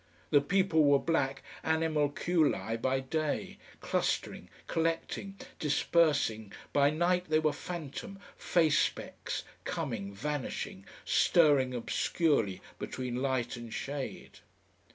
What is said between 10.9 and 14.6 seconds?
stirring obscurely between light and shade.